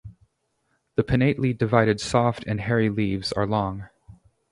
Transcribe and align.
The 0.95 1.03
pinnately 1.03 1.55
divided 1.55 1.99
soft 2.01 2.43
and 2.47 2.59
hairy 2.61 2.89
leaves 2.89 3.31
are 3.33 3.45
long. 3.45 3.87